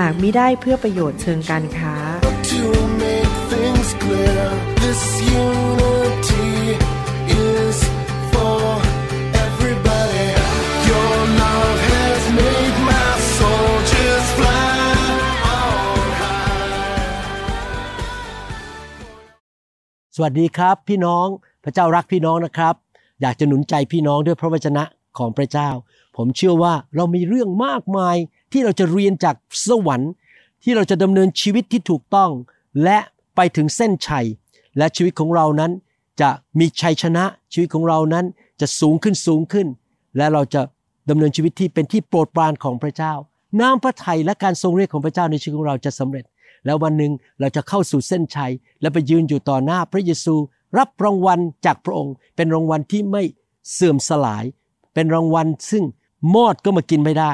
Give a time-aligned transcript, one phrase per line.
[0.00, 1.94] หากมิได้เพื่อประโยชน์เชิงการค้า
[2.52, 2.62] to
[3.02, 4.44] make things clear.
[4.82, 5.02] This
[5.46, 6.52] unity
[7.48, 7.76] is
[8.32, 8.60] for
[9.46, 10.28] everybody.
[10.90, 14.78] Your love has made my soul just fly
[15.58, 16.74] on high.
[20.16, 21.26] สวัสดีครับพี่น้อง
[21.64, 22.74] พระเจ้ารักพี่น้องนะครับ
[23.20, 24.84] อยากจะหนุนใจพี่น้องด้วยพระวจนะ
[25.18, 25.70] ของพระเจ้า
[26.16, 28.16] ผมเชื่อว่าเรามีเรื่องมากมาย
[28.52, 30.12] ที่เราจะเรียนจากสวรรค์
[30.62, 32.30] ที่เราจะดำเนินชีวิตที่ถูกต้อง
[32.84, 32.98] และ
[33.36, 34.26] ไปถึงเส้นชัย
[34.78, 35.72] และชีวิตของเรานั้น
[36.20, 38.24] จะมีชัยชนะชีวิตของเรานั้น
[38.60, 39.66] จะสูงขึ้นสูงขึ้น
[40.16, 40.60] และเราจะ
[41.10, 43.12] ดำเนินชีวิตที่เป็นที่โปรดปรานของพระเจ้า
[43.60, 46.24] น้ำพระทัยและการทรงเรียกของพระเจ้าในชีวิตของเราจะสำเร็จ
[46.66, 50.34] แล้ววันหนึ่งเราจะเข้าสู่เส้นชัย และไปยืนอยู่ต่อหน้าพระเยซู
[50.78, 53.22] รับรางวัลจากพระองค์ เป็นรางวัลที่ไม่
[53.72, 54.44] เสื่อมสลาย
[54.94, 55.84] เป็นรางวัลซึ่ง
[56.34, 57.32] มอดก็มากินไม่ได้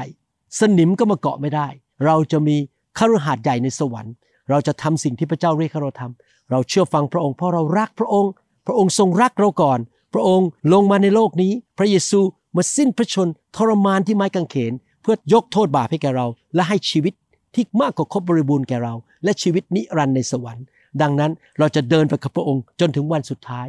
[0.61, 1.69] สนิมก็มาเกาะไม่ได้
[2.07, 2.57] เราจะมี
[2.99, 4.15] คฤหาสน์ใหญ่ในสวรรค์
[4.51, 8.31] เราจะทำสิ่งที่พระเจ้าเรียกให้เราทำเราเชื่อฟังพระองค์เพราะเรารักพระองค์
[8.67, 9.79] พระองค์ทรงรักเราก่อน
[10.15, 12.21] พระองค์ลงมาในโลกนี้ พระเยซู
[12.57, 17.15] มาสิ้นพระชนทรมานที่ไม้กางเขน เพื่อยกโทษบาปให้แก่เรา และให้ชีวิต
[17.55, 20.65] ที่มากกว่าครบบริบูรณ์แก่เรา และชีวิตนิรันดร์ในสวรรค์
[21.03, 23.69] ดังนั้นเราจะเดินไปกับพระองค์จนถึงวันสุดท้าย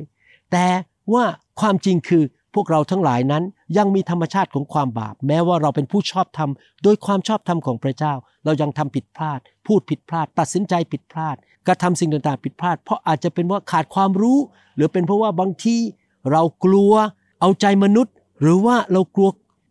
[0.52, 0.68] แต่
[1.14, 1.26] ว่า
[1.60, 2.24] ความจริงคือ
[2.56, 3.44] พวกเราทั้งหลายนั้น
[3.78, 6.50] ยังมีธรรมชาติของความบาป แม้ว่าเราเป็นผู้ชอบธรรม
[6.84, 8.14] โดยความชอบธรรมของพระเจ้า
[8.46, 11.36] เรายังทำผิดพลาด พูดผิดพลาด ตัดสินใจผิดพลาด
[11.68, 14.38] กระทำสิ่งต่างๆผิดพลาด เพราะอาจจะเป็นว่าขาดความรู้
[14.76, 15.76] หรือเป็นเพราะว่าบางที
[16.32, 16.94] เรากลัว
[17.42, 19.30] เอาใจมนุษย์ หรือว่าเรากลัว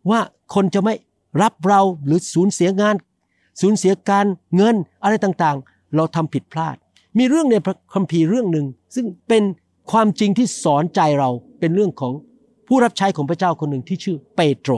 [0.09, 0.19] ว่า
[0.55, 0.95] คนจะไม่
[1.41, 2.95] รับเราหรือสูญเสียงาน
[3.61, 4.25] สูญเสียการ
[4.55, 6.75] เงินอะไรต่างๆ เราทำผิดพลาด
[7.17, 8.65] มีเรื่องในพระคัมภีร์เรื่องหนึ่ง
[8.95, 9.43] ซึ่งเป็น
[9.91, 11.29] ความจริงที่สอนใจเรา
[11.59, 12.13] เป็นเรื่องของ
[12.67, 14.71] ผู้รับใช้ของพระเจ้าคนหนึ่งที่ชื่อเปโตร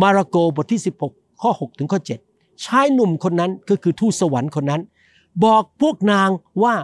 [0.00, 2.00] มาระโกบทที่ 16 ข้อ 6 ถึงข้อ
[2.32, 4.82] 7 ชายหนุ่มคนนั้นก็คือทูตสวรรค์คนนั้น
[5.44, 6.30] บอกพวกนาง
[6.62, 6.74] ว่า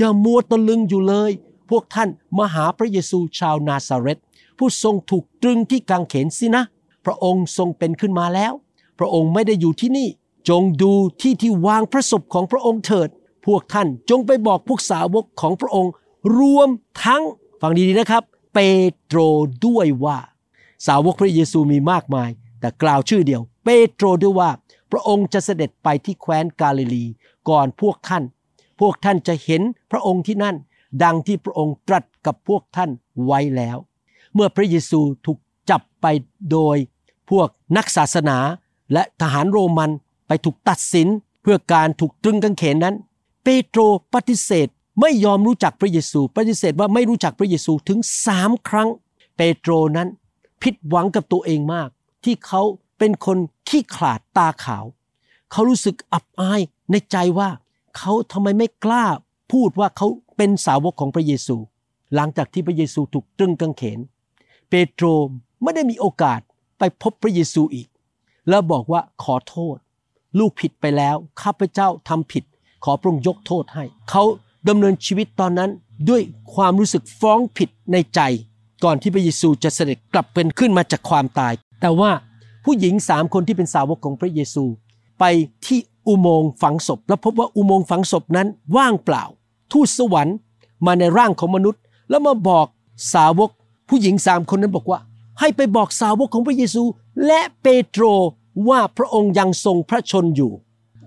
[0.00, 1.30] จะมัวตะลึงอยู่เลย
[1.70, 2.08] พวกท่าน
[2.38, 4.18] มาหาพระเยซูชาวนาซาเรต
[4.58, 6.62] ผู้ทรงถูกตรึงที่กางเขนสินะ
[7.04, 8.52] พระองค์ทรงเป็นขึ้นมาแล้ว
[8.98, 10.08] พระองค์ไม่ได้อยู่ที่นี่
[10.48, 13.08] จงดูที่ที่วางพระศพของพระองค์เถิด
[13.46, 15.92] พวกท่านจงไปบอกพวกสาวกของพระองค์
[16.38, 16.68] รวม
[17.04, 17.22] ทั้ง
[17.60, 18.22] ฟังดีๆนะครับ
[18.58, 18.68] เป
[19.04, 19.18] โตร
[19.66, 20.18] ด้วยว่า
[20.86, 22.30] สาวกพระเยซูมีมากมาย
[22.60, 24.50] แต่กล่าวชื่อเดียว เปโตรด้วยว่า
[24.90, 27.04] พระองค์จะเสด็จไปที่แคว้นกาลิลี
[27.48, 28.24] ก่อนพวกท่าน
[28.80, 30.56] พวกท่านจะเห็นพระองค์ที่นั่น
[31.02, 32.90] ดังที่พระองค์ตรัสกับพวกท่าน
[33.24, 33.76] ไว้แล้ว
[34.34, 35.38] เมื่อพระเยซูถูก
[35.70, 36.06] จับไป
[36.52, 36.76] โดย
[37.30, 38.38] พวกนักศาสนา
[38.92, 39.90] และทหารโรมัน
[40.26, 41.08] ไปถูกตัดสิน
[41.42, 42.94] เพื่อการถูกตรึงกางเขนนั้น
[43.42, 43.80] เปโตร
[44.12, 44.68] ปฏิเสธ
[45.00, 48.88] ไม่ยอมรู้จักพระเยซูปฏิเสธว่าไม่รู้จักพระเยซูถึงสามครั้ง
[49.36, 50.08] เปโตรนั้น
[50.62, 51.88] ผิดหวังกับตัวเองมาก
[52.24, 52.62] ที่เขา
[52.98, 54.84] เป็นคนขี้ขลาดตาขาว
[55.52, 57.50] เขารู้สึกอับอายในใจว่า
[57.96, 59.04] เขาทำไมไม่กล้า
[59.52, 60.06] พูดว่าเขา
[60.36, 61.56] เป็นสาวกของพระเยซู
[62.14, 63.98] หลังจากที่พระเยซูถูกตรึงกางเขน
[64.68, 65.06] เปโตร
[65.62, 66.40] ไม่ได้มีโอกาส
[66.78, 67.88] ไปพบพระเยซูอีก
[68.48, 69.76] แล้วบอกว่าขอโทษ
[70.38, 72.44] ลูกผิดไปแล้วข้าพเจ้าทำผิด
[72.84, 74.24] ขอพระองค์ยกโทษให้ เขา
[74.68, 75.70] ดำเนินชีวิตตอนนั้น
[76.08, 76.22] ด้วย
[76.54, 78.20] ความรู้สึกฟ้องผิดในใจ
[78.84, 82.10] ก่อนที่พระเยซูจะเสด็จกลับเป็นขึ้นมาจากความตาย แต่ว่า
[82.64, 84.64] ผู้หญิงสามคนที่เป็นสาวกของพระเยซู
[85.18, 85.24] ไป
[85.66, 89.24] ที่อุโมงค์ฝังศพ แล้วพบว่าอุโมงค์ฝังศพนั้นว่างเปล่า
[89.72, 90.36] ทูตสวรรค์
[90.86, 92.66] มาในร่างของมนุษย์ แล้วมาบอก
[93.14, 93.50] สาวก
[93.88, 94.98] ผู้หญิงสามคนนั้นบอกว่า
[95.40, 96.82] ให้ไปบอกสาวกของพระเยซู
[97.26, 98.04] และเปโตร
[98.68, 100.52] ว่าพระองค์ยังทรงพระชนอยู่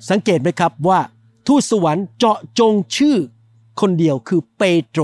[0.10, 1.00] สังเกตไหมครับว่า
[1.48, 3.18] ทูตสวรรค์เจาะจงชื่อ
[3.82, 5.02] คนเดียวคือเปโตร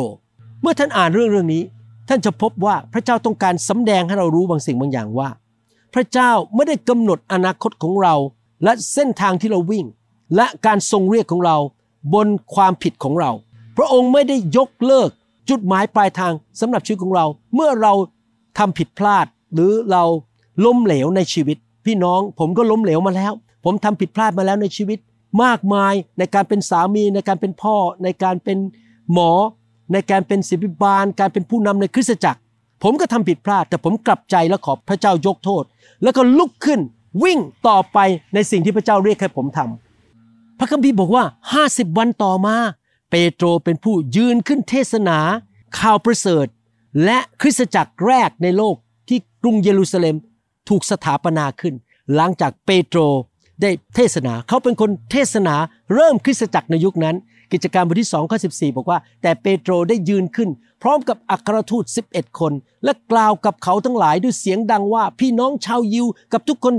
[0.62, 1.64] เมื่อท่านอ่านเรื่องเรื่องนี้
[2.10, 5.30] ท่านจะพบว่าพระเจ้าต้องการสำแดงให้เรารู้บางสิ่งบางอย่างว่า
[5.94, 8.16] พระเจ้าไม่ได้กำหนดอนาคตของเรา
[8.64, 9.86] และเส้นทางที่เราวิ่ง
[10.36, 11.58] และการทรงเรียกของเรา
[12.14, 13.32] บนความผิดของเรา
[13.78, 15.10] พระองค์ไม่ได้ยกเลิก
[15.50, 17.26] จุดหมายปลายทางสำหรับชีวิตของเรา
[17.56, 17.94] เมื่อเรา
[18.58, 20.04] ทำผิดพลาดหรือเรา
[20.66, 23.34] ล้มเหลวในชีวิต พี่น้องผมก็ล้มเหลวมาแล้ว
[23.66, 25.00] ผมทำผิดพลาดมาแล้วในชีวิต
[25.44, 28.58] มากมายในการเป็นสามีในการเป็นพ่อ ในการเป็น
[29.14, 29.32] หมอ
[29.94, 32.40] ในการเป็นศิบิบาล การเป็นผู้นำในคริสตจักร
[32.84, 35.64] ผมก็ทำผิดพลาด แต่ผมกลับใจและขอพระเจ้ายกโทษ
[36.04, 36.80] แล้วก็ลุกขึ้น
[37.24, 37.98] วิ่งต่อไป
[38.34, 41.24] ในสิ่งที่พระเจ้าเรียกให้ผมทำพระคัมภีร์บอกว่า
[41.62, 42.56] 50 วันต่อมา
[43.12, 45.18] เปโตรเป็นผู้ยืนขึ้นเทศนา
[45.80, 46.48] ข่าวประเสริฐ
[47.04, 48.76] และคริสตจักรแรกในโลก
[49.10, 50.16] ที่กรุงเยรูซาเล็ม
[50.70, 51.74] ถูกสถาปนาขึ้น
[52.16, 53.00] หลังจากเปโตร
[53.62, 55.56] ได้เทศนา เขาเป็นคนเทศนา
[55.94, 57.16] เริ่มคริสตจักรในยุคนั้น
[57.52, 60.50] กิจการบทที่2ข้อ14 บอกว่า แต่เปโตรได้ยืนขึ้น
[60.82, 62.54] พร้อมกับอัครทูต 11 คน
[62.84, 66.76] และกล่าวกับเขาทั้งหลายด้วยเสียงดังว่าพี่น้องชาวยิวกับทุกคน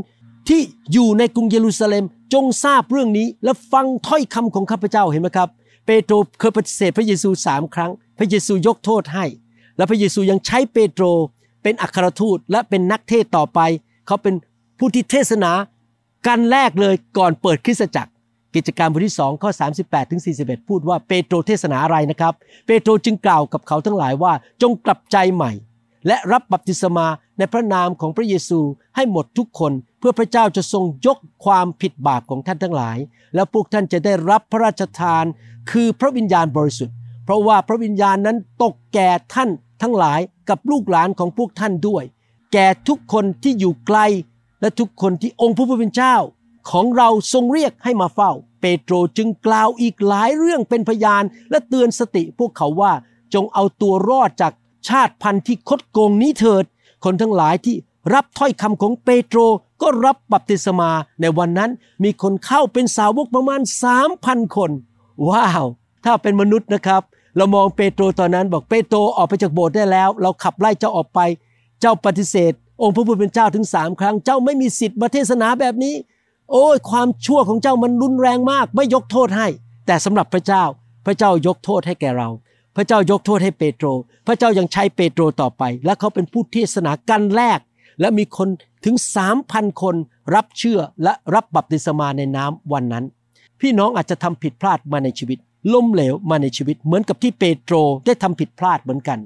[0.49, 0.61] ที่
[0.93, 5.49] อยู่ในกรุงเยรูซาเล็มจงทราบเรื่องนี้ และฟังถ้อยคำของข้าพเจ้าเห็นไหมครับ
[5.87, 9.25] เปโตรเคยปฏิเสธพระเยซูสามครั้ง พระเยซูยกโทษให้
[9.77, 11.05] และพระเยซูยังใช้เปโตร
[11.63, 13.61] เป็นอัครทูตและเป็นนักเทศต่อไป
[14.07, 14.35] เขาเป็น
[14.79, 15.53] ผู้ที่เทศนา
[16.27, 18.11] กันแรกเลยก่อนเปิดคริสตจักร
[18.55, 19.51] กิจการบทที่2ข้อ
[19.83, 22.35] 38ถึง41 พูดว่าเปโตรเทศนาอะไรนะครับ
[22.67, 24.33] เปโตรจึงกล่าวกับเขาทั้งหลายว่า
[24.63, 25.53] จงกลับใจใหม่
[26.07, 27.07] และรับบัพติศมา
[27.39, 28.61] ในพระนามของพระเยซู
[28.97, 32.99] ให้หมดทุกคนเพื่อพระเจ้าจะทรงยกความผิดบาปของท่านทั้งหลาย
[33.35, 35.25] แล้วพวกท่านจะได้รับพระราชทาน
[35.71, 39.51] คือพระวิญญาณบริสุทธิ์ เพราะว่าพระวิญญาณนั้นตกแก่ท่าน
[39.83, 42.05] ทั้งหลายกับลูกหลานของพวกท่านด้วย
[42.53, 43.99] แก่ทุกคนที่อยู่ไกล
[44.61, 46.17] และทุกคนที่องค์พระผู้เป็นเจ้า
[46.71, 52.93] ของเราทรงเรียกให้มาเฝ้า เปโตรจึงกล่าวอีกหลายเรื่องเป็นพยาน และเตือนสติพวกเขาว่า
[53.35, 54.53] จงเอาตัวรอดจาก
[54.89, 56.65] ชาติพันธุ์ที่คดโกงนี้เถิด
[57.05, 57.77] คนทั้งหลายที่
[58.15, 59.39] รับถ้อยคำของเปโตร
[59.83, 61.71] ก็รับบัพติศมาในวันนั้น
[62.05, 64.71] มีคนเข้าเป็นสาวกประมาณสามพันคน
[65.29, 65.65] ว้าว
[66.05, 67.03] ถ้าเป็นมนุษย์นะครับ
[67.37, 71.21] เรามองเปโตรตอนนั้นบอกเปโตรออกไปจากโบสถ์ได้แล้ว เราขับไล่เจ้าออกไป
[71.81, 75.95] เจ้าปฏิเสธ องค์พระผู้เป็นเจ้าถึงสามครั้ง เจ้าไม่มีสิทธิ์มาเทศนาแบบนี้
[76.51, 79.47] โอ้ยความชั่วของเจ้ามันรุนแรงมาก ไม่ยกโทษให้
[79.87, 80.65] แต่สำหรับพระเจ้า
[81.07, 82.29] พระเจ้ายกโทษให้แก่เรา
[82.77, 83.87] พระเจ้ายกโทษให้เปโตร
[84.27, 87.59] พระเจ้ายังใช้เปโตรต่อไป และเขาเป็นผู้เทศนากันแรก
[88.01, 88.49] และมีคน
[88.85, 89.97] ถึงสามพันคน
[90.35, 93.05] รับเชื่อและรับบัพติศมาในน้ำวันนั้น
[93.61, 95.39] พี่น้องอาจจะทำผิดพลาดมาในชีวิต
[95.73, 97.75] ล้มเหลวมาในชีวิตเหมือนกับที่เปโตร
[98.07, 99.19] ได้ทำผิดพลาดเหมือนกัน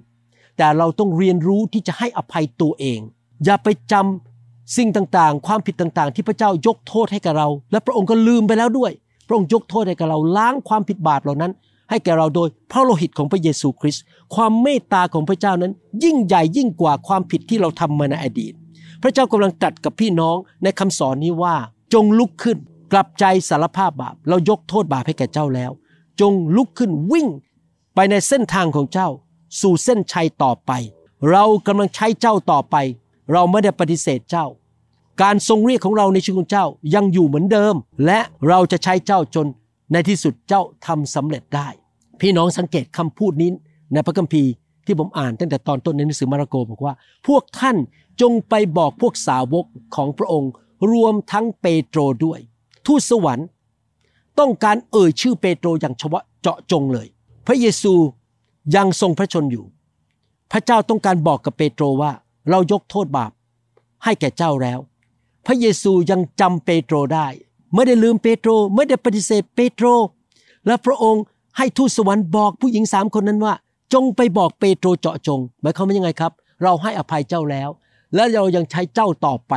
[0.56, 3.00] แต่เราต้องเรียนรู้ที่จะให้อภัยตัวเอง
[3.44, 8.92] อย่าไปจำสิ่งต่างๆ ความผิดต่างๆ ที่พระเจ้ายกโทษให้กับเรา และพระองค์ก็ลืมไปแล้วด้วย
[9.26, 11.52] พระองค์ยกโทษให้กับเราล้างความผิดบาปเหล่านั้น
[11.90, 14.02] ให้แก่เราโดยพระโลหิตของพระเยซูคริสต์
[14.34, 15.72] ความเมตตาของพระเจ้านั้น
[16.04, 18.52] ยิ่งใหญ่ยิ่งกว่าความผิดที่เราทำมาในอดีต
[19.02, 21.56] พระเจ้ากำลังตรัสกับพี่น้องในคำสอนนี้ว่า
[21.92, 22.58] จงลุกขึ้น
[22.92, 25.70] กลับใจสารภาพบาป เรายกโทษบาปให้แก่เจ้าแล้ว
[26.20, 27.28] จงลุกขึ้นวิ่ง
[27.94, 29.08] ไปในเส้นทางของเจ้า
[29.60, 30.72] สู่เส้นชัยต่อไป
[31.30, 32.76] เรากำลังใช้เจ้าต่อไป
[33.32, 34.46] เราไม่ได้ปฏิเสธเจ้า
[35.22, 37.74] การทรงเรียกของเราในชีวิตของเจ้ายังอยู่เหมือนเดิม
[38.06, 39.46] และเราจะใช้เจ้าจน
[39.92, 41.68] ในที่สุดเจ้าทำสำเร็จได้
[42.20, 43.50] พี่น้องสังเกตคำพูดนี้
[43.92, 44.50] ในพระคัมภีร์
[44.86, 46.94] ที่ผมอ่านตั้งแต่ตอนต้นในหนังสือมาระโกบอกว่า
[47.26, 47.76] พวกท่าน
[48.20, 49.64] จงไปบอกพวกสาวก
[49.96, 50.50] ของพระองค์
[50.92, 52.40] รวมทั้งเปโตรด้วย
[52.86, 53.46] ทูตสวรรค์
[54.38, 57.06] ต้องการเอ่ยชื่อเปโตรอย่างเฉพาะเจาะจงเลย
[57.46, 57.94] พระเยซู
[58.76, 59.64] ยังทรงพระชนอยู่
[60.52, 62.12] พระเจ้าต้องการบอกกับเปโตรว่า
[62.50, 63.32] เรายกโทษบาป
[64.04, 64.78] ให้แก่เจ้าแล้ว
[65.46, 67.26] พระเยซูยังจำเปโตรได้
[67.74, 69.86] ไม่ได้ลืมเปโตร ไม่ได้ปฏิเสธเปโตร
[70.66, 71.22] และพระองค์
[71.56, 73.54] ให้ทูตสวรรค์บอกผู้หญิงสามคนนั้นว่า
[73.92, 76.32] จงไปบอกเปโตรเจาะจง หมายความว่ายังไงครับ
[76.62, 77.68] เราให้อภัยเจ้าแล้ว
[78.14, 79.52] และเรายังใช้เจ้าต่อไป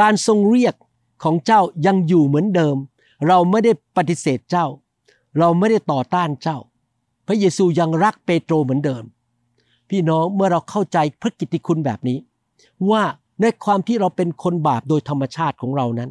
[0.00, 0.74] การทรงเรียก
[1.22, 2.76] ของเจ้ายังอยู่เหมือนเดิม
[3.28, 4.66] เราไม่ได้ปฏิเสธเจ้า
[5.38, 6.58] เราไม่ได้ต่อต้านเจ้า
[7.26, 9.04] พระเยซูยังรักเปโตรเหมือนเดิม
[9.90, 12.18] พี่น้องเมื่อเราเข้าใจพระกิตติคุณแบบนี้
[12.90, 13.02] ว่า
[13.40, 16.10] ในความที่เราเป็นคนบาปโดยธรรมชาติของเรานั้น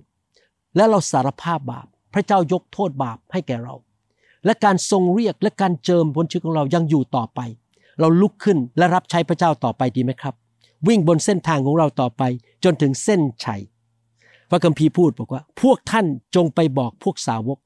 [0.75, 3.75] และเราสารภาพบาป พระเจ้ายกโทษบาปให้แก่เรา
[4.45, 7.39] และการทรงเรียกและการเจิมบนชีวิตของเรายังอยู่ต่อไป
[7.99, 10.35] เราลุกขึ้นและรับใช้พระเจ้าต่อไปดีไหมครับ
[10.87, 12.23] วิ่งบนเส้นทางของเราต่อไป
[12.63, 13.61] จนถึงเส้นชัย
[14.49, 17.59] พระคัมภีร์พูดบอกว่า พวกท่านจงไปบอกพวกสาวก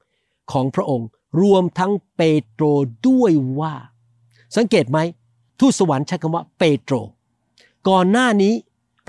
[0.52, 1.08] ของพระองค์
[1.42, 2.64] รวมทั้งเปโตร
[3.06, 3.74] ด้วยว่า
[4.56, 4.98] สังเกตไหม
[5.60, 6.94] ทูตสวรรค์ใช้คำว่าเปโตร
[7.88, 8.54] ก่อนหน้านี้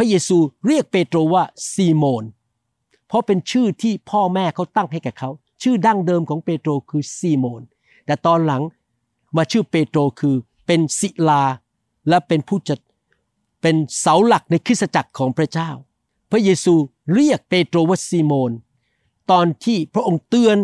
[0.01, 0.37] พระเยซู
[0.67, 2.23] เรียกเปโตรว่าซีโมน
[3.07, 5.29] เพราะเป็นชื่อที่พ่อแม่เขาตั้งให้แก่เขา
[5.63, 7.61] ชื่อดั้งเดิมของเปโตรคือซีโมน
[8.05, 8.63] แต่ตอนหลัง
[9.37, 10.35] มาชื่อเปโตรคือ
[10.67, 11.43] เป็นศิลา
[12.09, 12.79] และเป็นผู้จัด
[13.61, 15.69] เป็นเสาหลักในคริสตจักรของพระเจ้า
[16.31, 16.75] พระเยซู
[17.13, 18.51] เรียกเปโตรว่าซีโมน
[19.31, 20.57] ตอนที่พระองค์เตือน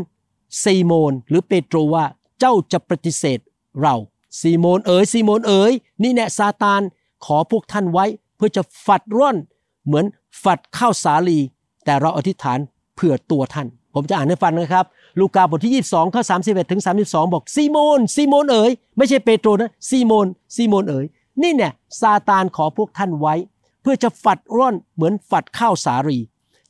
[0.64, 2.06] ซีโมนหรือเปโตรว่า
[2.40, 3.40] เจ้าจะปฏิเสธ
[3.82, 3.96] เรา
[4.40, 5.72] ซีโมนเอ๋ยซีโมนเอ๋ย
[6.04, 6.82] นี่แน่ซาตาน
[7.26, 9.38] ขอพวกท่านไว้ เพื่อจะฝัดร่อน
[9.86, 10.06] เหมือน
[10.44, 11.40] ฝัดข้าวสาลี
[11.86, 12.60] แต่เราอธิษฐาน
[12.96, 14.86] เผื่อตัวท่าน ผมจะอ่านให้ฟังนะครับ
[15.20, 21.06] ลูกาบทที่ 22ข้อ31ถึง32 บอกซีโมนซีโมนเอ๋ยไม่ใช่เปโตรนะซีโมนซีโมนเอ๋ย
[21.42, 23.36] นี่เนี่ยซาตานขอพวกท่านไว้
[23.82, 26.20] เพื่อจะฝัดร่อนเหมือนฝัดข้าวสาลี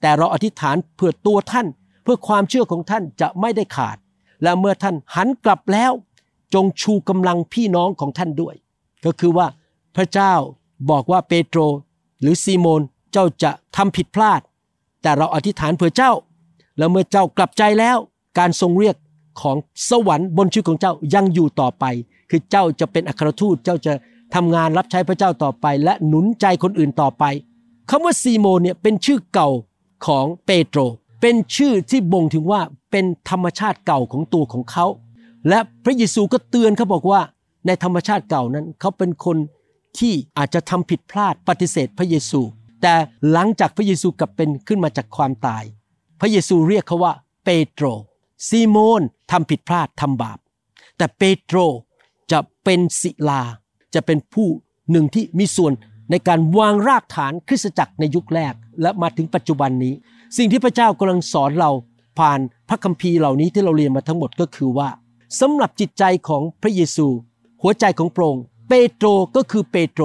[0.01, 1.67] แต่เราอธิษฐานเผื่อตัวท่าน
[2.03, 3.97] เพื่อความเชื่อของท่านจะไม่ได้ขาด
[4.43, 5.91] และเมื่อท่านหันกลับแล้ว
[6.53, 8.55] จงชูกำลังพี่น้องของท่านด้วย
[9.05, 9.47] ก็คือว่า
[9.95, 10.33] พระเจ้า
[10.89, 11.59] บอกว่าเปโตร
[12.21, 14.41] หรือซีโมนเจ้าจะทำผิดพลาด
[15.01, 16.11] แต่เราอธิษฐานเผื่อเจ้า
[16.77, 17.97] แล้วเมื่อเจ้ากลับใจแล้ว
[18.39, 18.95] การทรงเรียก
[19.41, 19.57] ของ
[19.89, 21.85] สวรรค์บนชีวิตของเจ้ายังอยู่ต่อไป
[22.29, 23.93] คือเจ้าจะเป็นอัครทูตเจ้าจะ
[24.35, 27.23] ทำงานรับใช้พระเจ้าต่อไป และหนุนใจคนอื่นต่อไป
[27.89, 29.49] คำว่าซีโมนเนี่ยเป็นชื่อเก่า
[30.07, 30.79] ของเปโตร
[31.21, 34.85] เป็นชื่อที่บ่งถึงว่าเป็นธรรมชาติเก่าของตัวของเขา
[35.49, 37.21] และพระเยซูก็เตือนเขาบอกว่า
[37.65, 39.37] ในธรรมชาติเก่านั้น เขาเป็นคน
[39.99, 42.41] ที่อาจจะทำผิดพลาดปฏิเสธพระเยซู
[42.81, 42.95] แต่
[43.31, 45.63] หลังจากพระเยซูกลับเป็นขึ้นมาจากความตาย
[46.19, 47.85] พระเยซูเรียกเขาว่าเปโตร
[48.47, 50.39] ซีโมนทำผิดพลาดทำบาป
[50.97, 51.57] แต่เปโตร
[52.31, 53.41] จะเป็นศิลา
[53.95, 54.47] จะเป็นผู้
[54.91, 55.73] หนึ่งที่มีส่วน
[56.11, 59.93] ในการวางรากฐานคริสตจักรในยุคแรกและมาถึงปัจจุบันนี้
[60.37, 61.71] สิ่งที่พระเจ้ากำลังสอนเรา
[62.19, 64.89] ผ่านพระคัมภีร์เหล่านี้ที่เราเรียนมาทั้งหมดก็คือว่า
[65.39, 67.07] สำหรับจิตใจของพระเยซู
[67.61, 68.37] หัวใจของพรง
[68.69, 70.03] เปโตรก็คือเปโตร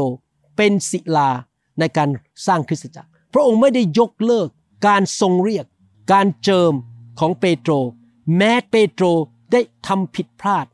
[0.57, 1.31] เป็นศิลา
[1.79, 2.09] ในการ
[2.47, 4.49] สร้างคริสตจักร พระองค์ไม่ได้ยกเลิก
[4.87, 5.65] การทรงเรียก
[6.13, 6.73] การเจิม
[7.21, 7.73] ของเปโตร
[8.37, 9.05] แม้เปโตร
[9.53, 10.67] ได้ทำผิดพลาด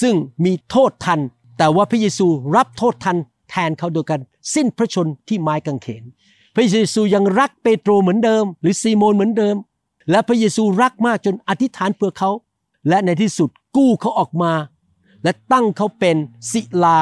[0.00, 1.20] ซึ่งมีโทษทัน
[1.58, 3.16] แต่ว่าพระเยซูรับโทษทัน
[3.50, 4.20] แทนเขาโดยการ
[4.54, 6.04] สิ้นพระชนที่ไม้กางเขน
[6.54, 9.56] พระเยซูยังรักเปโตรเหมือนเดิม หรือซีโมนเหมือนเดิม
[10.10, 12.30] และพระเยซูรักมากจนอธิษฐานเพื่อเขา
[12.88, 14.52] และในที่สุดกู้เขาออกมา
[15.22, 16.16] และตั้งเขาเป็น
[16.52, 16.98] ศิลา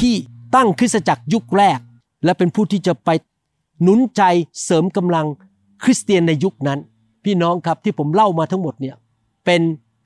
[0.00, 0.14] ที่
[0.54, 1.80] ตั้งคริสตจักรยุคแรก
[2.24, 3.10] และเป็นผู้ที่จะไป
[3.82, 4.22] หนุนใจ
[4.64, 5.26] เสริมกำลัง
[5.82, 6.78] คริสเตียนในยุคนั้น
[7.24, 8.96] พี่น้องครับที่ผมเล่ามาทั้งหมดเนี่ย
[9.44, 9.62] เป็น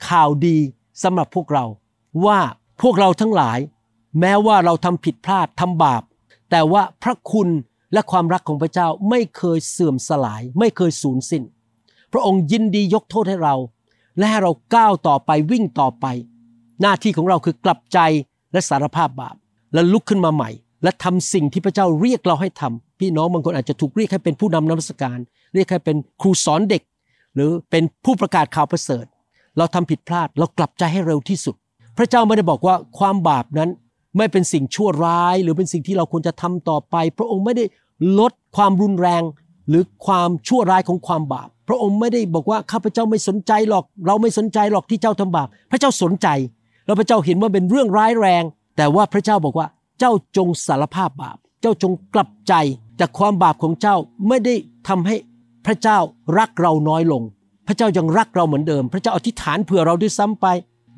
[0.09, 0.56] ข่าวดี
[1.02, 1.64] สำหรับพวกเรา
[2.26, 2.38] ว่า
[2.82, 3.59] พวกเราทั้งหลาย
[4.20, 6.02] แม้ว่าเราทำผิดพลาดทำบาป
[6.50, 7.49] แต่ว่าพระคุณ
[7.92, 11.42] และความรักของพระเจ้าไม่เคยเสื่อมสลาย ไม่เคยสูญสิ้น
[12.12, 13.54] พระองค์ยินดียกโทษให้เรา
[14.18, 16.06] และให้เราก้าวต่อไปวิ่งต่อไป
[16.80, 17.99] หน้าที่ของเราคือกลับใจ
[18.52, 19.37] และสารภาพบาป
[19.75, 20.50] และลุกขึ้นมาใหม่
[20.83, 25.19] และทำสิ่งที่พระเจ้าเรียกเราให้ทำพี่น้องบางคนอาจจะถูกเรียกให้เป็นผู้นำนมัสการ
[25.55, 26.83] เรียกให้เป็นครูสอนเด็ก
[27.35, 29.05] หรือเป็นผู้ประกาศข่าวประเสริฐ
[29.59, 31.55] เราทำผิดพลาดเรากลับใจให้เร็วที่สุด
[31.99, 33.71] พระเจ้าไม่ได้บอกว่าความบาปนั้น
[34.17, 37.65] ไม่เป็นสิ่งชั่วร้าย หรือเป็นสิ่งที่เราควรจะทำต่อไป พระองค์ไม่ได้
[38.19, 39.23] ลดความรุนแรง
[39.69, 46.29] หรือความชั่วร้ายของความบาป พระองค์ไม่ได้บอกว่าข้าพเจ้าไม่สนใจหรอก เราไม่สนใจหรอกที่เจ้าทำบาป พระเจ้าสนใจ
[46.87, 48.43] แล้วพระเจ้าเห็นว่าเป็นเรื่องร้ายแรง
[48.80, 49.68] แต่ว่าพระเจ้าบอกว่า
[49.99, 52.54] เจ้าจงสารภาพบาป เจ้าจงกลับใจ
[53.00, 53.96] จากความบาปของเจ้า
[54.28, 54.54] ไม่ได้
[54.88, 55.16] ทำให้
[55.66, 55.99] พระเจ้า
[56.38, 57.22] รักเราน้อยลง
[57.66, 60.46] พระเจ้ายังรักเราเหมือนเดิม พระเจ้าอธิษฐานเผื่อเราด้วยซ้ำไป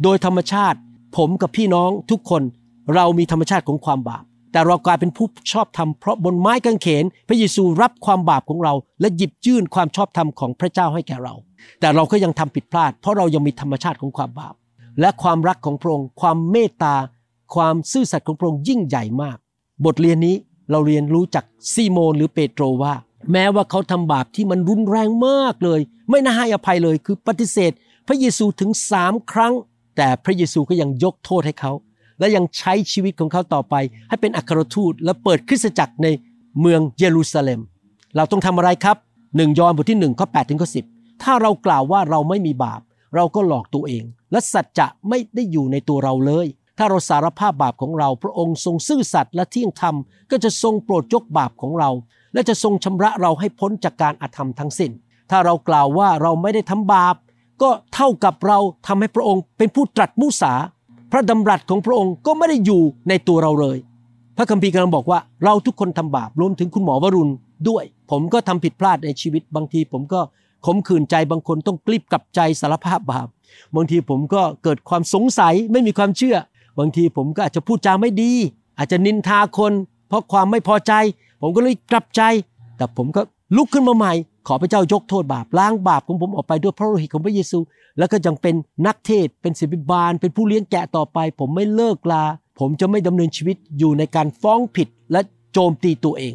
[0.03, 0.79] โดยธรรมชาติ
[1.17, 2.43] ผมกับพี่น้องทุกคน
[2.95, 11.35] เรามีธรรมชาติของความบาป แต่เรากลายเป็นผู้ชอบธรรมเพราะบนไม้กางเขน พระเยซูรับความบาปของเรา และหยิบยื่นความชอบธรรมของพระเจ้าให้แก่เรา
[11.81, 14.55] แต่เราก็ยังทำผิดพลาด เพราะเรายังมีธรรมชาติของความบาป
[15.01, 16.95] และความรักของพระองค์ความเมตตา
[17.55, 19.37] ความซื่อสัตย์ของพระองค์ยิ่งใหญ่มาก
[19.85, 20.37] บทเรียนนี้
[20.71, 22.95] เราเรียนรู้จากซีโมนหรือเปโตรว่า
[23.33, 25.81] แม้ว่าเขาทำบาปที่มันรุนแรงมากเลย
[26.11, 27.73] ไม่น่าให้อภัยเลยคือปฏิเสธ
[28.07, 29.55] พระเยซูถึงสามครั้ง
[29.97, 31.73] แต่พระเยซูก็ยังยกโทษให้เขา
[32.19, 33.75] และยังใช้ชีวิตของเขาต่อไป
[34.09, 36.07] ให้เป็นอัครทูตและเปิดคริสตจักรใน
[36.61, 37.61] เมืองเยรูซาเล็ม
[38.17, 38.97] เราต้องทำอะไรครับ
[39.37, 40.85] หนึ่งยอห์นบทที่หนึ่งข้อแปดถึงข้อสิบ
[41.23, 42.81] ถ้าเรากล่าวว่าเราไม่มีบาป
[43.15, 46.47] เราก็หลอกตัวเอง และสัจจะไม่ได้อยู่ในตัวเราเลย
[46.79, 49.95] ถ้าเราสารภาพบาปของเรา พระองค์ทรงซื่อสัตย์และเที่ยงธรรม
[50.31, 51.91] ก็จะทรงโปรดยกบาปของเรา
[52.35, 54.91] และจะทรงชำระเราให้พ้นจากการอาธรรมทั้งสิ้น
[55.31, 57.15] ถ้าเรากล่าวว่าเราไม่ได้ทำบาป
[57.63, 60.53] ก็เท่ากับเราทำให้พระองค์เป็นผู้ตรัสมุสา
[61.13, 63.79] พระดำรัสของพระองค์ก็ไม่ได้อยู่ในตัวเราเลย
[64.37, 67.33] พระคัมภีร์กำลังบอกว่าเราทุกคนทำบาปรวมถึงคุณหมอวรุณ
[67.69, 70.21] ด้วย ผมก็ทำผิดพลาดในชีวิตบางที ผมก็
[70.67, 73.29] ขมขื่นใจบางคนต้องกลีบกลับใจสารภาพบาป
[73.75, 76.37] บางทีผมก็เกิดความสงสัยไม่มีความเชื่อ
[76.79, 78.33] บางทีผมก็อาจจะพูดจาไม่ดี
[78.79, 79.73] อาจจะนินทาคน
[80.09, 80.93] เพราะความไม่พอใจ
[81.41, 82.23] ผมก็เลยกลับใจ
[82.77, 83.23] แต่ผมก็
[83.57, 84.13] ลุกขึ้นมาใหม่
[84.47, 87.59] ขอพระเจ้ายกโทษบาปล้างบาปของผมออกไปด้วยพระโลหิตของพระเยซู
[87.99, 88.55] แล้วก็ยังเป็น
[88.87, 92.25] นักเทศเป็นศิบิบาล เป็นผู้เลี้ยงแกะต่อไป ผมไม่เลิกลา
[92.59, 95.21] ผมจะไม่ดำเนินชีวิตอยู่ในการฟ้องผิดและ
[95.53, 96.35] โจมตีตัวเอง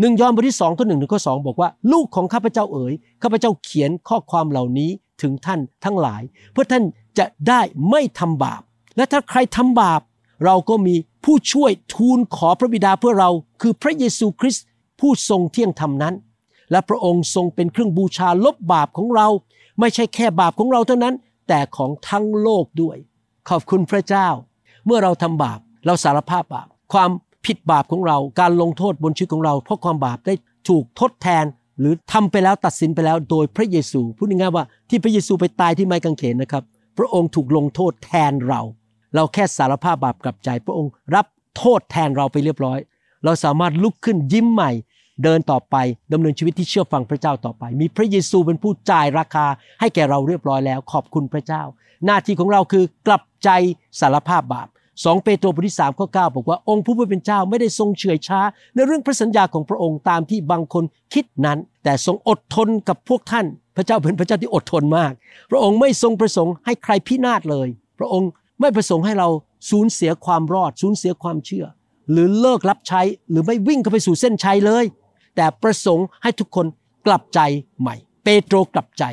[0.00, 4.90] หนึ่งยอห์นบทที่สองข้อหนึ่งถึงข้อสองบอกว่า ลูกของข้าพเจ้าเอ๋ยข้าพเจ้าเขียนข้อความเหล่านี้
[5.22, 6.22] ถึงท่านทั้งหลาย
[6.52, 6.84] เพื่อท่าน
[7.18, 7.60] จะได้
[7.90, 8.62] ไม่ทำบาป
[8.96, 10.00] และถ้าใครทำบาป
[10.44, 10.94] เราก็มี
[11.24, 13.30] ผู้ช่วยทูลขอพระบิดาเพื่อเรา
[13.60, 14.64] คือพระเยซูคริสต์
[15.00, 16.14] ผู้ทรงเที่ยงธรรมนั้น
[16.70, 19.28] และพระองค์ทรงเป็นเครื่องบูชาลบบาปของเรา
[19.80, 21.14] ไม่ใช่แค่บาปของเราเท่านั้น
[21.48, 22.96] แต่ของทั้งโลกด้วย
[23.48, 24.28] ขอบคุณพระเจ้า
[24.86, 27.10] เมื่อเราทำบาปเราสารภาพบาป ความ
[27.46, 30.34] ผิดบาปของเรา การลงโทษบนชีวิตของเรา เพราะความบาปได้
[30.68, 31.44] ถูกทดแทน
[31.78, 36.64] หรือทำไปแล้วตัดสินไปแล้วโดยพระเยซูพูดง่ายๆว่าที่พระเยซูไปตายที่ไม้กางเขนนะครับ
[36.98, 38.60] พระองค์ถูกลงโทษแทนเรา
[39.14, 41.26] เราแค่สารภาพบาปกลับใจ พระองค์รับ
[41.56, 42.78] โทษแทนเราไปเรียบร้อย
[43.24, 44.70] เราสามารถลุกขึ้นยิ้มใหม่
[45.24, 45.76] เดินต่อไป
[46.12, 49.46] ดำเนินชีวิตที่เชื่อฟังพระเจ้าต่อไป มีพระเยซูเป็นผู้จ่ายราคา
[49.80, 51.62] ให้แก่เราเรียบร้อยแล้ว ขอบคุณพระเจ้า
[52.04, 53.48] หน้าที่ของเราคือกลับใจ
[54.00, 54.68] สารภาพบาป
[55.04, 58.40] สองเปโตรบทที่สามข้อเก้าบอกว่าองค์ผู้เป็นเจ้าไม่ได้ทรงเฉื่อยช้า
[58.74, 65.12] ในเรื่องพระสัญญาของพระองค์ตามที่บางคนคิดนั้น แต่ทรงอดทนกับพวกท่าน พระเจ้าเป็นพระเจ้าที่อดทนมาก
[65.50, 68.30] พระองค์ไม่ทรงประสงค์ให้ใครพินาศเลย พระองค์
[68.62, 69.28] ไม่ประสงค์ให้เรา
[69.70, 71.66] สูญเสียความรอด สูญเสียความเชื่อ
[72.10, 74.84] หรือเลิกรับใช้หรือไม่วิ่งเข้าไปสู่เส้นชัยเลย
[75.36, 76.66] แต่ประสงค์ให้ทุกคน
[77.06, 77.40] กลับใจ
[77.80, 79.04] ใหม่ เปโตรกลับใจ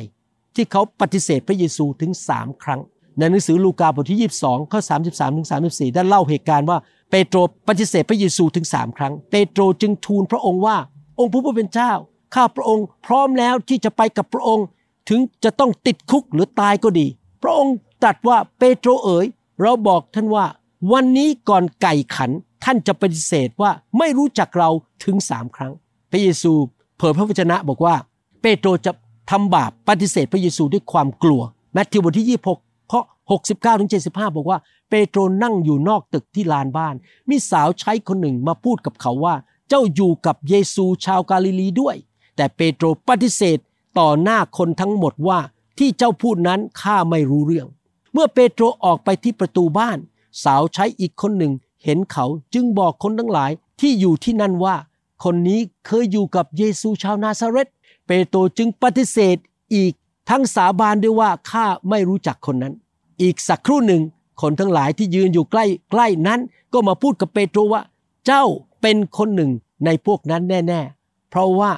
[0.54, 2.80] ที่เขาปฏิเสธพระเยซูถึงสามครั้ง
[3.18, 6.78] ในหนังสือลูกาบทที่ 22ข้อ33ถึง34 ได้เล่าเหตุการณ์ว่า
[7.10, 7.38] เปโตร
[7.68, 10.76] ปฏิเสธพระเยซูถึงสามครั้ง เปโตรจึงทูลพระองค์ว่า
[11.18, 11.92] องค์ผู้เป็นเจ้า
[12.34, 14.66] ข้าพระองค์พร้อมแล้วที่จะไปกับพระองค์
[15.08, 17.06] ถึงจะต้องติดคุกหรือตายก็ดี
[17.42, 19.26] พระองค์ตรัสว่าเปโตรเอ๋ย
[19.62, 20.44] เราบอกท่านว่า
[20.92, 22.30] วันนี้ก่อนไก่ขัน
[22.64, 24.70] ท่านจะปฏิเสธว่าไม่รู้จักเรา
[25.04, 25.72] ถึงสามครั้ง
[26.10, 26.52] พระเยซู
[26.96, 27.94] เผยพระวจนะบอกว่า
[28.42, 28.92] เปโตรจะ
[29.30, 33.00] ทำบาปปฏิเสธพระเยซูด้วยความกลัวแมทธิวบทที่ 26 ข้อ
[33.40, 36.94] 69ถึง75 บอกว่า เปโตรนั่งอยู่นอกตึกที่ลานบ้าน
[37.28, 39.34] มีสาวใช้คนหนึ่งมาพูดกับเขาว่า
[39.68, 41.96] เจ้าอยู่กับเยซูชาวกาลิลีด้วย
[42.36, 43.58] แต่เปโตรปฏิเสธ
[43.98, 45.38] ต่อหน้าคนทั้งหมดว่า
[45.78, 47.66] ที่เจ้าพูดนั้นข้าไม่รู้เรื่อง
[48.12, 49.98] เมื่อเปโตรออกไปที่ประตูบ้าน
[50.44, 51.52] สาวใช้อีกคนหนึ่ง
[51.84, 53.50] เห็นเขาจึงบอกคนทั้งหลาย
[53.80, 54.76] ที่อยู่ที่นั่นว่า
[55.24, 57.68] คนนี้เคยอยู่กับเยซูชาวนาซาเรต
[58.06, 59.36] เปโตรจึงปฏิเสธ
[59.74, 59.92] อีก
[60.30, 62.74] ทั้งสาบานด้วยว่าข้าไม่รู้จักคนนั้น
[63.22, 64.02] อีกสักครู่หนึ่ง
[64.40, 66.40] คนทั้งหลายที่ยืนอยู่ใกล้ใกล้นั้น
[66.72, 67.82] ก็มาพูดกับเปโตรว่า
[68.26, 68.44] เจ้า
[68.82, 69.50] เป็นคนหนึ่ง
[69.84, 71.72] ในพวกนั้นแน่ๆ เพราะว่า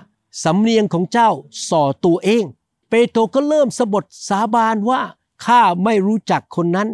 [0.45, 1.31] สำเนียงของเจ้า
[1.69, 2.45] ส่อตัวเอง
[2.91, 5.01] เปโตรก็เริ่มสะบดสาบานว่า
[5.45, 6.89] ข้าไม่รู้จักคนนั้น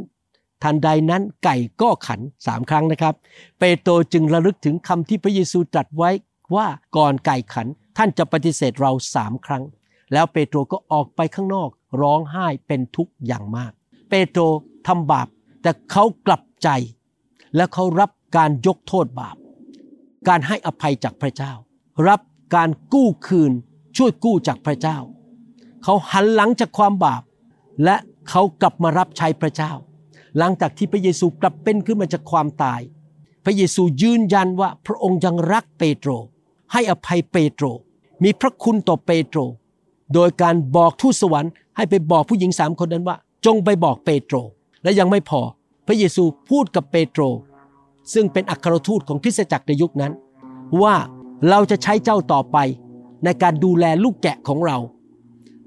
[0.62, 3.14] ทันใดนั้นไก่ก็ขันสามครั้งนะครับ
[3.58, 6.10] เปโตรจึงระลึกถึงคำที่พระเยซูตรัสไว้
[6.54, 9.64] ว่าก่อนไก่ขันท่านจะปฏิเสธเราสามครั้ง
[10.12, 11.70] แล้วเปโตรก็ออกไปข้างนอก
[12.02, 13.72] ร้องไห้เป็นทุกข์อย่างมาก
[14.10, 14.42] เปโตร
[14.86, 15.28] ทำบาป
[15.62, 16.68] แต่เขากลับใจ
[17.56, 19.36] และเขารับการยกโทษบาป
[20.28, 21.52] การให้อภัยจากพระเจ้า
[22.08, 22.20] รับ
[22.54, 23.52] การกู้คืน
[23.96, 24.98] ช่วยกู้จากพระเจ้า
[25.84, 27.22] เขาหันหลังจากความบาป
[27.84, 27.96] และ
[28.28, 29.72] เขากลับมารับใช้พระเจ้า
[30.38, 32.80] หลังจากที่พระเยซูกลับเป็นขึ้นมาจากความตาย
[33.44, 36.10] พระเยซูยืนยันว่าพระองค์ยังรักเปโตร
[36.72, 37.64] ให้อภัยเปโตร
[38.22, 39.38] มีพระคุณต่อเปโตร
[40.14, 44.36] โดยการบอกทูตสวรรค์ให้ไปบอกผู้หญิงสามคนนั้นว่า จงไปบอกเปโตร
[44.82, 45.40] และยังไม่พอ
[45.86, 47.22] พระเยซูพูดกับเปโตร
[48.12, 50.12] ซึ่งเป็นอัครทูตของคริสตจักรในยุคนั้น
[50.82, 50.96] ว่า
[51.48, 52.56] เราจะใช้เจ้าต่อไป
[53.24, 54.78] ในการดูแลลูกแกะของเรา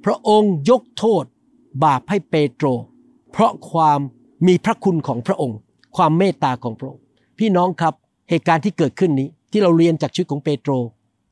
[0.06, 1.24] พระองค์ยกโทษ
[1.84, 2.67] บาปให้เปโตร
[3.31, 3.99] เพราะความ
[4.47, 5.57] มีพระคุณของพระองค์
[5.95, 7.01] ความเมตตาของพระองค์
[7.38, 7.93] พี่น้องครับ
[8.29, 10.71] เหตุการณ์ที่เกิดขึ้นนี้ที่เราเรียนจากชีวิตของเปโตร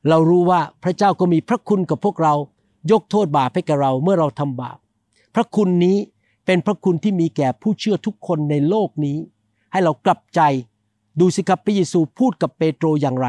[0.08, 2.34] เรารู้ว่าพระเจ้าก็มีพระคุณกับพวกเรา
[2.90, 4.78] ยกโทษบาปให้กับเราเมื่อเราทำบาป
[5.34, 5.96] พระคุณนี้
[6.46, 9.16] เป็นพระคุณที่มีแก่ผู้เชื่อทุกคนในโลกนี้
[9.72, 10.40] ให้เรากลับใจ
[11.20, 13.28] ดูสิครับพระเยซูพูดกับเปโตรอย่างไร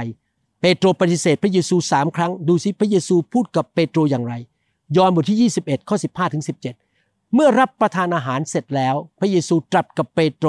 [0.61, 4.33] เปโตรปฏิเสธพระเยซูสามครั้ง ดูสิพระเยซูพูดกับเปโตรอย่างไร
[4.97, 6.90] ยอห์นบทที่ 21ข้อ15ถึง17
[7.33, 10.47] เมื่อรับประทานอาหารเสร็จแล้ว พระเยซูตรัสกับเปโตร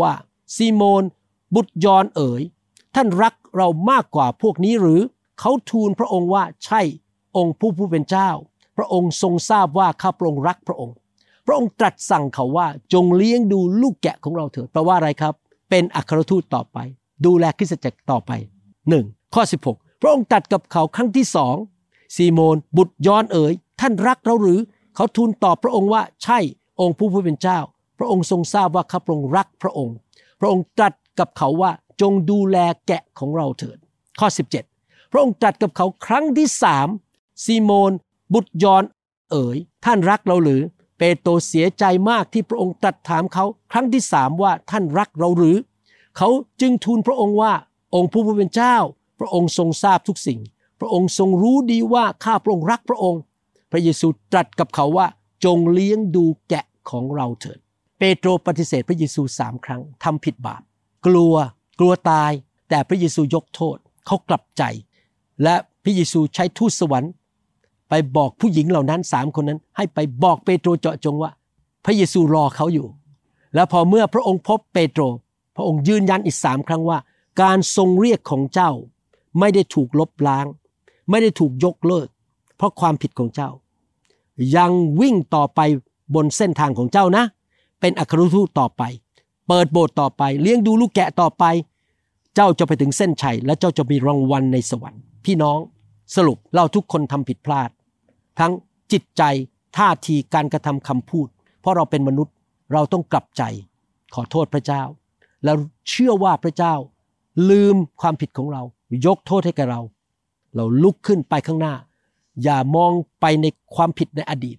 [0.00, 0.12] ว่า
[0.56, 1.02] ซีโมน
[1.54, 2.42] บุตรยอนเอ๋ย
[2.94, 5.00] ท่านรักเรามากกว่าพวกนี้หรือ
[5.40, 6.80] เขาทูลพระองค์ว่าใช่
[7.36, 8.30] องค์ผู้ผู้เป็นเจ้า
[8.76, 10.94] พระองค์ทรงทราบว่าข้าพระองค์รักพระองค์
[11.46, 15.34] พระองค์ตรัสสั่งเขาว่าจงเลี้ยงดูลูกแกะของเราเถิดแปลว่าอะไรครับ
[15.70, 16.78] เป็นอัครทูตต่อไป
[17.26, 18.32] ดูแลคริสตจักรต่อไป
[18.88, 21.56] หนึ่งข้อ 16 พระองค์ตรัสกับเขาครั้งที่สอง
[22.16, 24.60] ซีโมน บุตรยอนเอ๋ย ท่านรักเราหรือ
[24.98, 26.38] เขาทูลตอบพระองค์ว่าใช่
[26.80, 27.58] องค์ผู้ผู้เป็นเจ้า
[27.98, 29.96] พระองค์ทรงทราบว่าข้าพระองค์รักพระองค์
[30.40, 32.56] พระองค์ตรัสกับเขาว่าจงดูแล
[32.86, 33.78] แกะของเราเถิด
[34.20, 34.28] ข้อ
[34.70, 36.88] 17 พระองค์ตรัสกับเขาครั้งที่สาม
[37.44, 37.92] ซีโมน
[38.34, 38.84] บุตรยอน
[39.30, 40.62] เอ๋ย ท่านรักเราหรือ
[40.98, 45.56] เปโตรเสียใจมากที่พระองค์ตรัสถามเขาครั้งที่สามว่าท่านรักเราหรือ
[46.16, 46.28] เขา
[46.60, 47.52] จึงทูลพระองค์ว่า
[47.94, 48.76] องค์ผู้เป็นเจ้า
[49.18, 50.40] พระองค์ทรงทราบทุกสิ่ง
[50.80, 53.20] พระองค์ทรงรู้ดีว่าข้าพระองค์รักพระองค์
[53.70, 55.06] พระเยซูตรัสกับเขาว่า
[55.44, 57.58] จงเลี้ยงดูแกะของเราเถิด
[57.98, 60.62] เปโตรปฏิเสธพระเยซูสามครั้งทำผิดบาป
[61.06, 61.34] กลัว
[61.78, 62.32] กลัวตาย
[62.68, 63.76] แต่พระเยซูยกโทษ
[64.06, 64.62] เขากลับใจ
[65.42, 67.12] และพระเยซูใช้ทูตสวรรค์
[67.88, 71.30] ไปบอกผู้หญิงเหล่านั้นสามคนนั้น ให้ไปบอกเปโตรเจาะจงว่า
[71.84, 72.88] พระเยซูรอเขาอยู่
[73.54, 75.02] แล้วพอเมื่อพระองค์พบเปโตร
[75.56, 76.98] พระองค์ยืนยันอีกสามครั้งว่า
[77.42, 78.70] การทรงเรียกของเจ้า
[79.38, 80.46] ไม่ได้ถูกลบล้าง
[81.10, 82.08] ไม่ได้ถูกยกเลิก
[82.58, 83.50] เพราะความผิดของเจ้า
[84.56, 85.60] ยังวิ่งต่อไป
[86.14, 87.24] บนเส้นทางของเจ้านะ
[87.80, 88.82] เป็นอัครทูตต่อไป
[89.48, 91.44] เปิดโบสถ์ต่อไป เลี้ยงดูลูกแกะต่อไป
[92.34, 95.58] เจ้าจะไปถึงเส้นชัย และเจ้าจะมีรางวัลในสวรรค์ พี่น้อง
[96.16, 97.70] สรุปเราทุกคนทำผิดพลาด
[98.38, 98.52] ทั้ง
[98.92, 99.22] จิตใจ
[99.76, 101.28] ท่าทีการกระทำคำพูด
[101.60, 102.34] เพราะเราเป็นมนุษย์
[102.72, 103.42] เราต้องกลับใจ
[104.14, 104.82] ขอโทษพระเจ้า
[105.44, 105.56] แล้ว
[105.88, 106.74] เชื่อว่าพระเจ้า
[107.50, 108.62] ลืมความผิดของเรา
[109.06, 109.80] ยกโทษให้แก่เรา
[110.54, 111.74] เราลุกขึ้นไปข้างหน้า
[112.44, 114.58] อย่ามองไปในความผิดในอดีต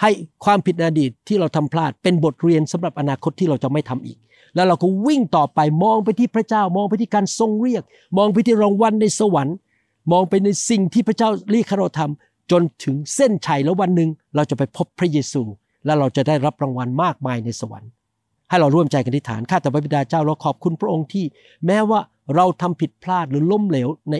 [0.00, 0.10] ให้
[0.44, 4.18] ความผิดในอดีตที่เราทำพลาดเป็นบทเรียนสำหรับอนาคตที่เราจะไม่ทำอีก
[4.54, 7.82] แล้วเราก็วิ่งต่อไปมองไปที่พระเจ้า มองไปที่การทรงเรียก
[8.18, 9.56] มองไปที่รางวัลในสวรรค์
[10.12, 15.42] มองไปในสิ่งที่พระเจ้าเรียกเราทำจนถึงเส้นชัยแล้ววันหนึ่งเราจะไปพบพระเยซู
[15.84, 17.90] และเราจะได้รับรางวัลมากมายในสวรรค์
[18.48, 21.24] ให้เราร่วมใจกันอธิษฐานข้าแต่พระบิดาเจ้าเราขอบคุณพระองค์ที่
[21.66, 22.00] แม้ว่า
[22.34, 24.14] เราทำผิดพลาดหรือล้มเหลวใน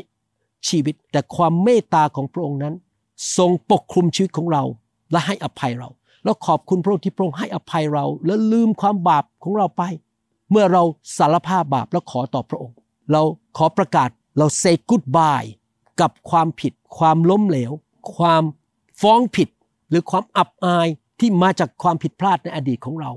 [0.68, 2.74] ชีวิต แต่ความเมตตาของพระองค์นั้น
[3.36, 4.62] ทรงปกคลุมชีวิตของเรา
[5.12, 5.88] และให้อภัยเรา
[6.24, 9.82] แล้วขอบคุณพระองค์ที่พระองค์ให้อภัยเรา และลืมความบาปของเราไป
[10.50, 10.82] เมื่อเรา
[11.18, 12.76] สารภาพบาปแล้วขอต่อพระองค์
[13.12, 13.22] เรา
[13.56, 15.48] ขอประกาศเรา say goodbye
[16.00, 17.72] กับความผิด ความล้มเหลว
[18.16, 18.42] ความ
[19.00, 19.48] ฟ้องผิด
[19.90, 20.88] หรือความอับอาย
[21.20, 23.10] ที่มาจากความผิดพลาดในอดีตของเรา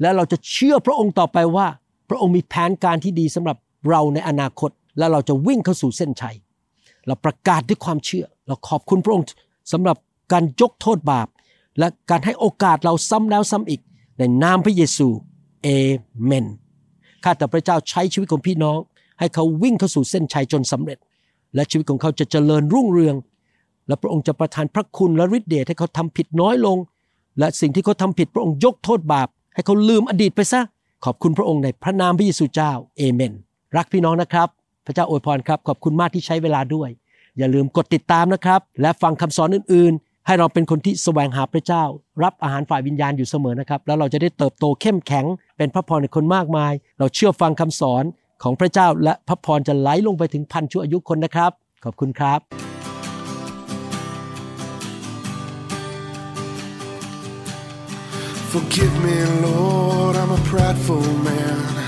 [0.00, 1.66] และเราจะเชื่อพระองค์ต่อไปว่า
[2.08, 3.56] พระองค์มีแผนการที่ดีสำหรับ
[3.90, 6.36] เราในอนาคต และเราจะวิ่งเข้าสู่เส้นชัย
[7.06, 9.26] เราประกาศด้วยความเชื่อ เราขอบคุณพระองค์
[9.72, 9.96] สำหรับ
[10.32, 11.28] การยกโทษบาป
[11.78, 13.80] และการให้โอกาสเราซ้ำแล้วซ้ำอีก
[14.18, 15.08] ในนามพระเยซู
[15.62, 15.68] เอ
[16.24, 16.46] เมน
[17.24, 18.78] ข้าแต่พระเจ้าใช้ชีวิตของพี่น้อง
[19.18, 20.98] ให้เขาวิ่งเข้าสู่เส้นชัยจนสำเร็จ
[21.54, 23.16] และชีวิตของเขาจะเจริญรุ่งเรือง
[23.88, 26.76] และพระองค์จะประทานพระคุณและฤทธิ์เดชให้เขาทำผิดน้อยลง
[27.38, 30.60] และสิ่งที่เขาทำผิดพระองค์ยกโทษบาป ให้เขาลืมอดีตไปซะ
[31.04, 33.32] ขอบคุณพระองค์ในพระนามพระเยซูเจ้าเอเมน
[33.76, 34.48] รักพี่น้องนะครับ
[34.86, 36.88] พระเจ้าอวยพรครับ ขอบคุณมากที่ใช้เวลาด้วย
[37.38, 41.84] อย่าลืมกดติดตามนะครับ และฟังคำสอนอื่น ๆ ให้เราเป็นคนที่แสวงหาพระเจ้า
[42.22, 48.04] รับอาหารฝ่ายวิญญาณอยู่เสมอนะครับ แล้วเราจะได้เติบโตเข้มแข็ง เป็นพระพรในคนมากมาย เราเชื่อฟังคำสอน
[48.42, 51.50] ของพระเจ้า และพระพรจะไหลลงไปถึงพันชั่วอายุคนนะครับ
[51.84, 52.40] ขอบคุณครับ
[58.52, 61.87] Forgive me, Lord, I'm a prideful man.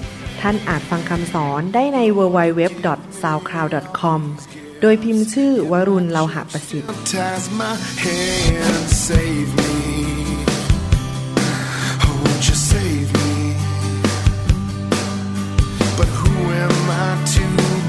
[0.41, 4.21] ท่านอาจฟังคำสอนได้ใน www.soundcloud.com
[4.81, 6.89] โดยพิมพ์ชื่อวรุณเลาหะประสิทธิ์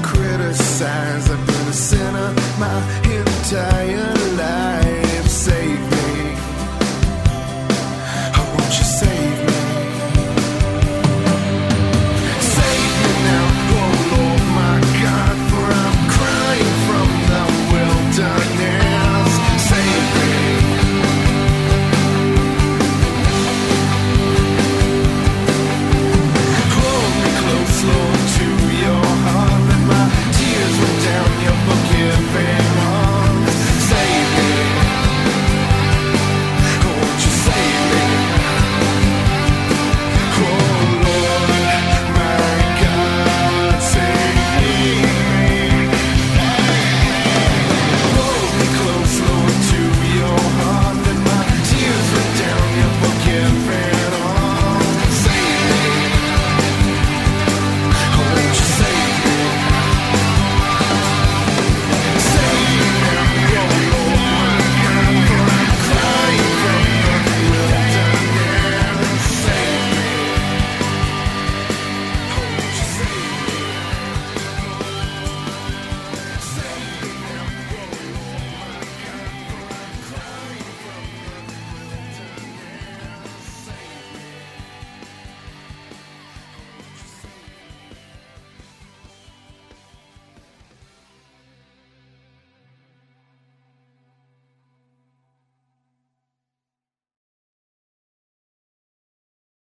[0.07, 1.25] criticize?
[1.33, 2.29] I've been a sinner
[2.61, 2.77] my
[3.17, 4.62] entire life.